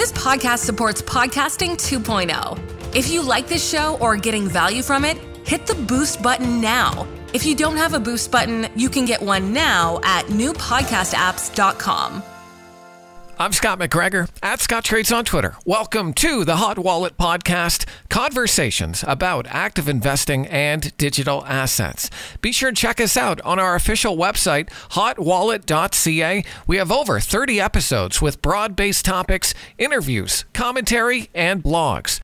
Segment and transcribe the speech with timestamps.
[0.00, 2.96] This podcast supports Podcasting 2.0.
[2.96, 6.58] If you like this show or are getting value from it, hit the boost button
[6.58, 7.06] now.
[7.34, 12.22] If you don't have a boost button, you can get one now at newpodcastapps.com.
[13.40, 15.56] I'm Scott McGregor at Scott Trades on Twitter.
[15.64, 22.10] Welcome to the Hot Wallet Podcast conversations about active investing and digital assets.
[22.42, 26.44] Be sure to check us out on our official website, hotwallet.ca.
[26.66, 32.20] We have over 30 episodes with broad based topics, interviews, commentary, and blogs.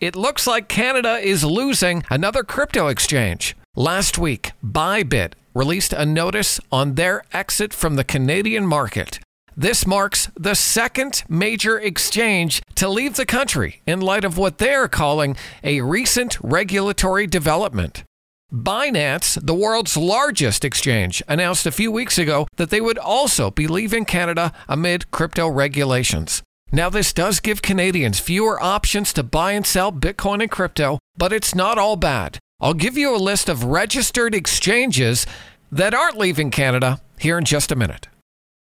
[0.00, 3.54] It looks like Canada is losing another crypto exchange.
[3.74, 9.20] Last week, Bybit released a notice on their exit from the Canadian market.
[9.58, 14.86] This marks the second major exchange to leave the country in light of what they're
[14.86, 18.04] calling a recent regulatory development.
[18.52, 23.66] Binance, the world's largest exchange, announced a few weeks ago that they would also be
[23.66, 26.42] leaving Canada amid crypto regulations.
[26.70, 31.32] Now, this does give Canadians fewer options to buy and sell Bitcoin and crypto, but
[31.32, 32.38] it's not all bad.
[32.60, 35.26] I'll give you a list of registered exchanges
[35.72, 38.08] that aren't leaving Canada here in just a minute.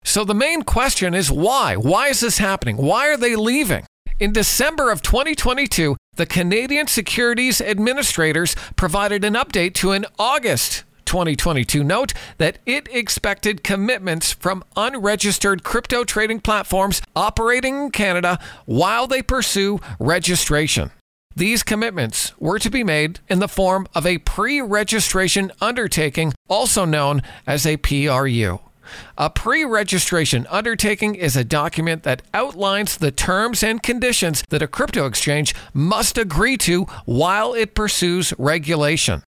[0.03, 1.75] So the main question is why?
[1.75, 2.77] Why is this happening?
[2.77, 3.85] Why are they leaving?
[4.19, 11.83] In December of 2022, the Canadian Securities Administrators provided an update to an August 2022
[11.83, 19.21] note that it expected commitments from unregistered crypto trading platforms operating in Canada while they
[19.21, 20.91] pursue registration.
[21.35, 26.85] These commitments were to be made in the form of a pre registration undertaking, also
[26.85, 28.59] known as a PRU.
[29.17, 34.67] A pre registration undertaking is a document that outlines the terms and conditions that a
[34.67, 39.23] crypto exchange must agree to while it pursues regulation.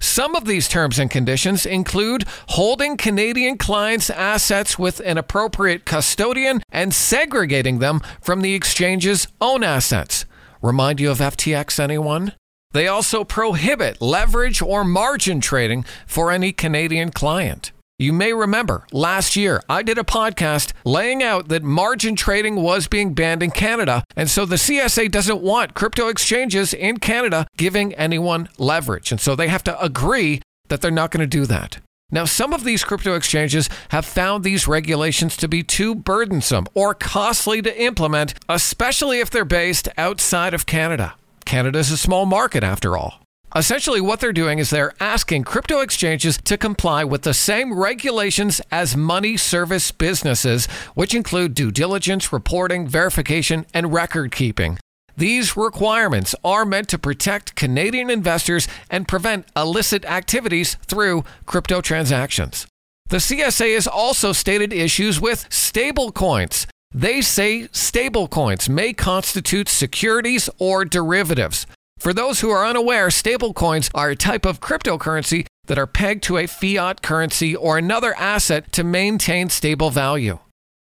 [0.00, 6.62] Some of these terms and conditions include holding Canadian clients' assets with an appropriate custodian
[6.70, 10.26] and segregating them from the exchange's own assets.
[10.60, 12.32] Remind you of FTX, anyone?
[12.72, 17.70] They also prohibit leverage or margin trading for any Canadian client.
[17.96, 22.88] You may remember last year I did a podcast laying out that margin trading was
[22.88, 24.02] being banned in Canada.
[24.16, 29.12] And so the CSA doesn't want crypto exchanges in Canada giving anyone leverage.
[29.12, 31.78] And so they have to agree that they're not going to do that.
[32.10, 36.94] Now, some of these crypto exchanges have found these regulations to be too burdensome or
[36.94, 41.14] costly to implement, especially if they're based outside of Canada.
[41.44, 43.23] Canada is a small market after all.
[43.56, 48.60] Essentially, what they're doing is they're asking crypto exchanges to comply with the same regulations
[48.72, 54.76] as money service businesses, which include due diligence, reporting, verification, and record keeping.
[55.16, 62.66] These requirements are meant to protect Canadian investors and prevent illicit activities through crypto transactions.
[63.08, 66.66] The CSA has also stated issues with stablecoins.
[66.92, 71.66] They say stablecoins may constitute securities or derivatives.
[72.04, 76.36] For those who are unaware, stablecoins are a type of cryptocurrency that are pegged to
[76.36, 80.38] a fiat currency or another asset to maintain stable value.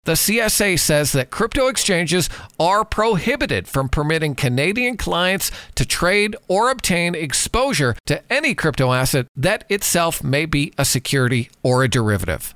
[0.04, 6.70] The CSA says that crypto exchanges are prohibited from permitting Canadian clients to trade or
[6.70, 12.54] obtain exposure to any crypto asset that itself may be a security or a derivative.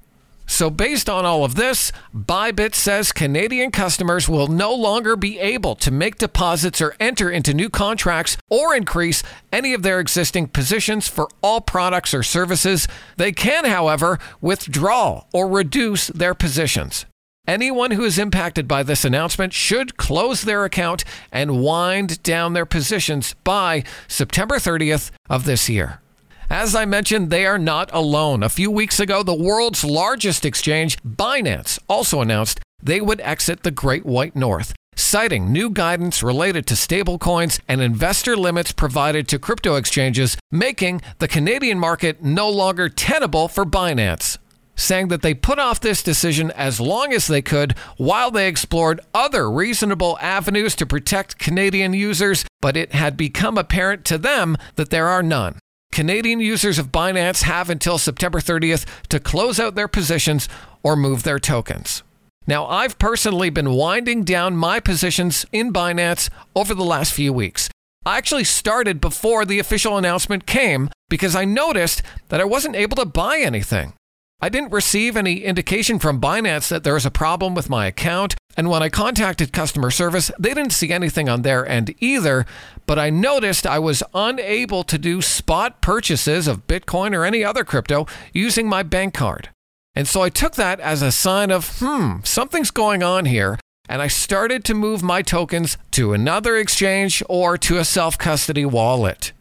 [0.51, 5.75] So, based on all of this, Bybit says Canadian customers will no longer be able
[5.75, 9.21] to make deposits or enter into new contracts or increase
[9.53, 12.87] any of their existing positions for all products or services.
[13.15, 17.05] They can, however, withdraw or reduce their positions.
[17.47, 22.65] Anyone who is impacted by this announcement should close their account and wind down their
[22.65, 26.01] positions by September 30th of this year.
[26.49, 28.41] As I mentioned, they are not alone.
[28.41, 33.69] A few weeks ago, the world's largest exchange, Binance, also announced they would exit the
[33.69, 39.75] Great White North, citing new guidance related to stablecoins and investor limits provided to crypto
[39.75, 44.39] exchanges, making the Canadian market no longer tenable for Binance.
[44.75, 49.01] Saying that they put off this decision as long as they could while they explored
[49.13, 54.89] other reasonable avenues to protect Canadian users, but it had become apparent to them that
[54.89, 55.59] there are none.
[55.91, 60.47] Canadian users of Binance have until September 30th to close out their positions
[60.83, 62.03] or move their tokens.
[62.47, 67.69] Now, I've personally been winding down my positions in Binance over the last few weeks.
[68.05, 72.95] I actually started before the official announcement came because I noticed that I wasn't able
[72.95, 73.93] to buy anything.
[74.41, 78.35] I didn't receive any indication from Binance that there was a problem with my account,
[78.55, 82.45] and when I contacted customer service, they didn't see anything on their end either.
[82.85, 87.65] But I noticed I was unable to do spot purchases of Bitcoin or any other
[87.65, 89.49] crypto using my bank card.
[89.93, 93.59] And so I took that as a sign of, hmm, something's going on here.
[93.89, 98.65] And I started to move my tokens to another exchange or to a self custody
[98.65, 99.33] wallet.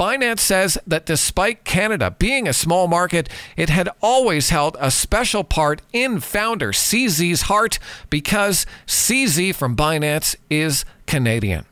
[0.00, 5.44] Binance says that despite Canada being a small market, it had always held a special
[5.44, 11.66] part in founder CZ's heart because CZ from Binance is Canadian.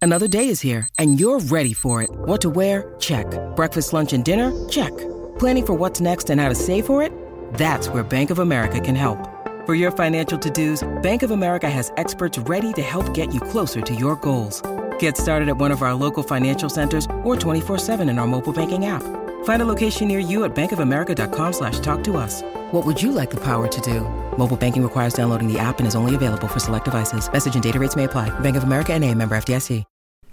[0.00, 2.10] Another day is here, and you're ready for it.
[2.12, 2.94] What to wear?
[3.00, 3.26] Check.
[3.56, 4.52] Breakfast, lunch, and dinner?
[4.68, 4.96] Check.
[5.40, 7.12] Planning for what's next and how to save for it?
[7.54, 9.18] That's where Bank of America can help.
[9.66, 13.40] For your financial to dos, Bank of America has experts ready to help get you
[13.40, 14.62] closer to your goals.
[14.98, 18.86] Get started at one of our local financial centers or 24-7 in our mobile banking
[18.86, 19.04] app.
[19.44, 22.42] Find a location near you at bankofamerica.com slash talk to us.
[22.72, 24.00] What would you like the power to do?
[24.36, 27.32] Mobile banking requires downloading the app and is only available for select devices.
[27.32, 28.30] Message and data rates may apply.
[28.40, 29.84] Bank of America and a member FDIC.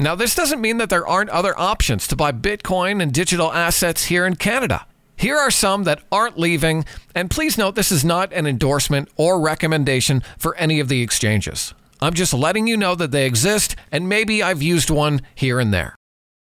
[0.02, 4.06] Now, this doesn't mean that there aren't other options to buy Bitcoin and digital assets
[4.06, 4.86] here in Canada.
[5.18, 9.42] Here are some that aren't leaving, and please note this is not an endorsement or
[9.42, 11.74] recommendation for any of the exchanges.
[12.01, 15.74] I'm just letting you know that they exist, and maybe I've used one here and
[15.74, 15.96] there.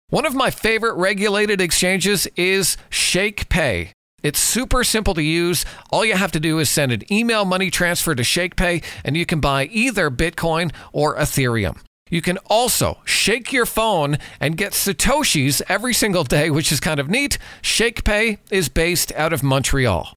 [0.09, 3.91] One of my favorite regulated exchanges is ShakePay.
[4.23, 5.67] It's super simple to use.
[5.91, 9.27] All you have to do is send an email money transfer to ShakePay, and you
[9.27, 11.79] can buy either Bitcoin or Ethereum.
[12.11, 17.01] You can also shake your phone and get Satoshis every single day, which is kind
[17.01, 17.39] of neat.
[17.61, 20.15] ShakePay is based out of Montreal.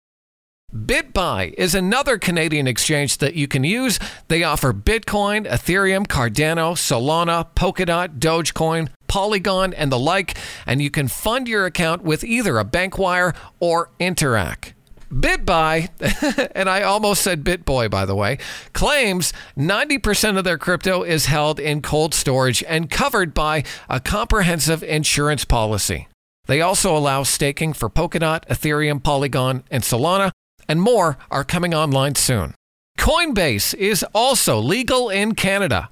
[0.76, 4.00] BitBuy is another Canadian exchange that you can use.
[4.28, 11.08] They offer Bitcoin, Ethereum, Cardano, Solana, Polkadot, Dogecoin, Polygon, and the like, and you can
[11.08, 14.74] fund your account with either a Bankwire or Interac.
[15.10, 18.38] BitBuy, and I almost said BitBoy, by the way,
[18.74, 24.84] claims 90% of their crypto is held in cold storage and covered by a comprehensive
[24.84, 26.10] insurance policy.
[26.48, 30.32] They also allow staking for Polkadot, Ethereum, Polygon, and Solana,
[30.68, 32.54] and more are coming online soon.
[32.98, 35.90] Coinbase is also legal in Canada.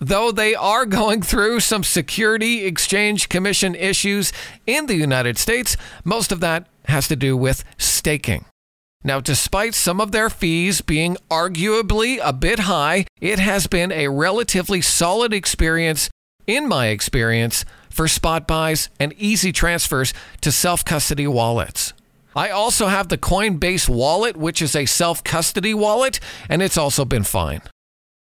[0.00, 4.32] Though they are going through some Security Exchange Commission issues
[4.66, 8.44] in the United States, most of that has to do with staking.
[9.04, 14.08] Now, despite some of their fees being arguably a bit high, it has been a
[14.08, 16.10] relatively solid experience,
[16.46, 21.92] in my experience, for spot buys and easy transfers to self custody wallets.
[22.38, 27.04] I also have the Coinbase wallet, which is a self custody wallet, and it's also
[27.04, 27.62] been fine.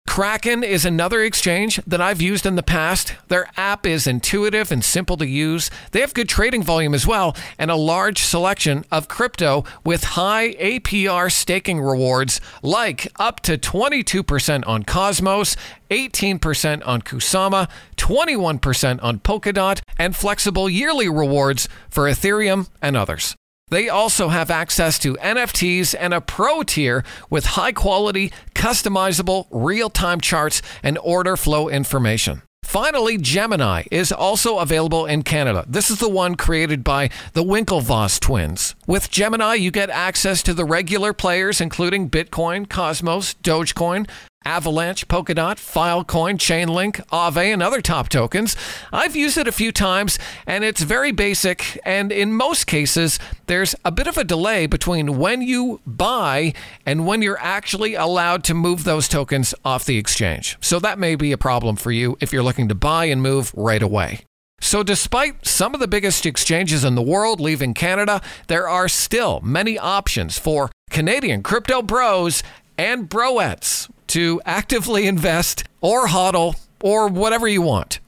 [0.06, 3.14] Kraken is another exchange that I've used in the past.
[3.26, 5.72] Their app is intuitive and simple to use.
[5.90, 10.54] They have good trading volume as well and a large selection of crypto with high
[10.54, 15.56] APR staking rewards like up to 22% on Cosmos,
[15.90, 23.34] 18% on Kusama, 21% on Polkadot, and flexible yearly rewards for Ethereum and others.
[23.68, 29.90] They also have access to NFTs and a pro tier with high quality, customizable, real
[29.90, 32.42] time charts and order flow information.
[32.62, 35.64] Finally, Gemini is also available in Canada.
[35.68, 38.76] This is the one created by the Winklevoss twins.
[38.86, 44.08] With Gemini, you get access to the regular players, including Bitcoin, Cosmos, Dogecoin,
[44.46, 48.56] Avalanche, Polkadot, Filecoin, Chainlink, Aave, and other top tokens.
[48.92, 51.80] I've used it a few times and it's very basic.
[51.84, 56.54] And in most cases, there's a bit of a delay between when you buy
[56.86, 60.56] and when you're actually allowed to move those tokens off the exchange.
[60.60, 63.52] So that may be a problem for you if you're looking to buy and move
[63.56, 64.20] right away.
[64.58, 69.40] So, despite some of the biggest exchanges in the world leaving Canada, there are still
[69.42, 72.42] many options for Canadian crypto bros
[72.78, 78.00] and broettes to actively invest or hodl or whatever you want.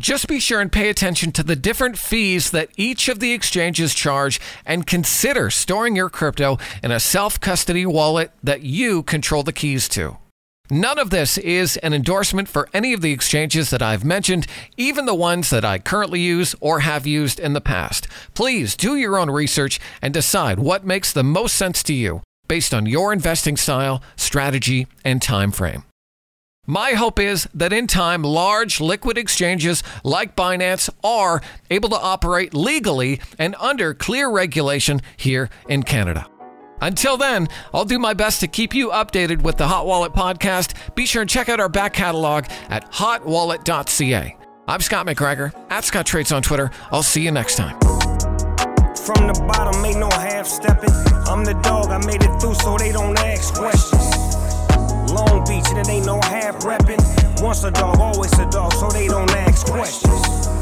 [0.00, 3.94] Just be sure and pay attention to the different fees that each of the exchanges
[3.94, 9.52] charge and consider storing your crypto in a self custody wallet that you control the
[9.52, 10.16] keys to.
[10.68, 15.06] None of this is an endorsement for any of the exchanges that I've mentioned, even
[15.06, 18.08] the ones that I currently use or have used in the past.
[18.34, 22.74] Please do your own research and decide what makes the most sense to you based
[22.74, 25.84] on your investing style, strategy, and time frame.
[26.66, 31.40] My hope is that in time, large liquid exchanges like Binance are
[31.70, 36.26] able to operate legally and under clear regulation here in Canada.
[36.82, 40.74] Until then, I'll do my best to keep you updated with the Hot Wallet podcast.
[40.94, 44.36] Be sure and check out our back catalog at hotwallet.ca.
[44.68, 46.70] I'm Scott McGregor, at Scott Trades on Twitter.
[46.90, 47.91] I'll see you next time.
[49.04, 50.94] From the bottom, ain't no half stepping.
[51.26, 54.14] I'm the dog, I made it through so they don't ask questions.
[55.10, 57.02] Long Beach, and it ain't no half repping.
[57.42, 60.61] Once a dog, always a dog, so they don't ask questions.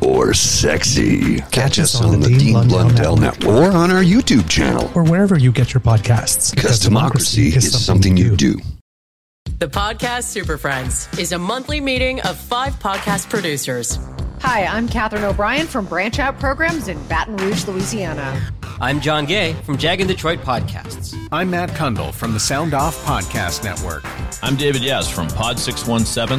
[0.00, 1.36] or sexy.
[1.40, 3.44] Catch, Catch us, us on, on, the Dean, Dean Blundell, Blundell Network.
[3.44, 3.74] Network.
[3.74, 6.50] or on our YouTube channel or wherever you get your podcasts.
[6.50, 8.56] Because, because democracy, democracy, is, something, something you do.
[8.56, 8.62] do.
[9.58, 13.98] The Podcast Super Friends is a monthly meeting of five podcast producers.
[14.40, 18.40] Hi, I'm Katherine O'Brien from Branch Out Programs in Baton Rouge, Louisiana.
[18.80, 21.16] I'm John Gay from Jag and Detroit Podcasts.
[21.32, 24.04] I'm Matt Kundle from the Sound Off Podcast Network.
[24.44, 26.38] I'm David Yaz from Pod 617,